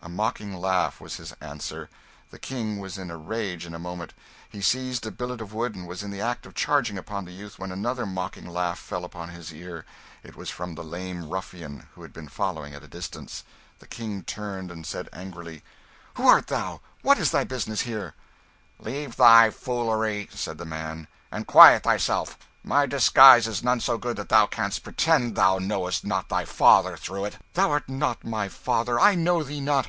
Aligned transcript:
A 0.00 0.08
mocking 0.10 0.54
laugh 0.54 1.00
was 1.00 1.16
his 1.16 1.32
answer. 1.40 1.88
The 2.30 2.38
King 2.38 2.78
was 2.78 2.98
in 2.98 3.10
a 3.10 3.16
rage 3.16 3.64
in 3.64 3.72
a 3.74 3.78
moment; 3.78 4.12
he 4.50 4.60
seized 4.60 5.06
a 5.06 5.10
billet 5.10 5.40
of 5.40 5.54
wood 5.54 5.74
and 5.74 5.86
was 5.88 6.02
in 6.02 6.10
the 6.10 6.20
act 6.20 6.44
of 6.44 6.54
charging 6.54 6.98
upon 6.98 7.24
the 7.24 7.32
youth 7.32 7.58
when 7.58 7.72
another 7.72 8.04
mocking 8.04 8.46
laugh 8.46 8.78
fell 8.78 9.06
upon 9.06 9.30
his 9.30 9.50
ear. 9.50 9.86
It 10.22 10.36
was 10.36 10.50
from 10.50 10.74
the 10.74 10.84
lame 10.84 11.30
ruffian 11.30 11.88
who 11.94 12.02
had 12.02 12.12
been 12.12 12.28
following 12.28 12.74
at 12.74 12.82
a 12.82 12.86
distance. 12.86 13.44
The 13.78 13.86
King 13.86 14.24
turned 14.24 14.70
and 14.70 14.84
said 14.84 15.08
angrily 15.10 15.62
"Who 16.16 16.26
art 16.28 16.48
thou? 16.48 16.82
What 17.00 17.16
is 17.18 17.30
thy 17.30 17.44
business 17.44 17.80
here?" 17.80 18.12
"Leave 18.78 19.16
thy 19.16 19.48
foolery," 19.48 20.28
said 20.34 20.58
the 20.58 20.66
man, 20.66 21.08
"and 21.32 21.46
quiet 21.46 21.82
thyself. 21.84 22.36
My 22.62 22.84
disguise 22.84 23.46
is 23.48 23.64
none 23.64 23.80
so 23.80 23.96
good 23.96 24.18
that 24.18 24.28
thou 24.28 24.46
canst 24.48 24.84
pretend 24.84 25.34
thou 25.34 25.58
knowest 25.58 26.04
not 26.04 26.28
thy 26.28 26.44
father 26.44 26.98
through 26.98 27.24
it." 27.24 27.38
"Thou 27.54 27.70
art 27.70 27.88
not 27.88 28.22
my 28.22 28.48
father. 28.50 29.00
I 29.00 29.14
know 29.14 29.42
thee 29.42 29.62
not. 29.62 29.82